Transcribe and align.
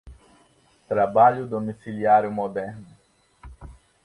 trabalho 0.87 1.45
domiciliário 1.45 2.31
moderno 2.31 2.87